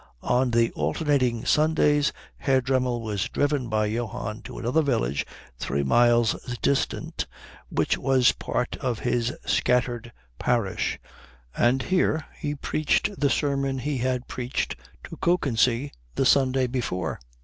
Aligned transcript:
On 0.23 0.49
the 0.49 0.71
alternating 0.71 1.45
Sundays 1.45 2.11
Herr 2.37 2.59
Dremmel 2.59 3.03
was 3.03 3.29
driven 3.29 3.69
by 3.69 3.85
Johann 3.85 4.41
to 4.45 4.57
another 4.57 4.81
village 4.81 5.27
three 5.59 5.83
miles 5.83 6.33
distant 6.63 7.27
which 7.69 7.99
was 7.99 8.31
part 8.31 8.75
of 8.77 8.97
his 9.01 9.31
scattered 9.45 10.11
parish, 10.39 10.97
and 11.55 11.83
here 11.83 12.25
he 12.35 12.55
preached 12.55 13.11
the 13.19 13.29
sermon 13.29 13.77
he 13.77 13.99
had 13.99 14.27
preached 14.27 14.75
to 15.03 15.17
Kökensee 15.17 15.91
the 16.15 16.25
Sunday 16.25 16.65
before. 16.65 17.19